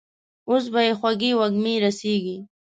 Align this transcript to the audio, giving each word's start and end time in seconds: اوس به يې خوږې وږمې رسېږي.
اوس 0.49 0.65
به 0.73 0.81
يې 0.87 0.93
خوږې 0.99 1.31
وږمې 1.39 1.73
رسېږي. 1.83 2.37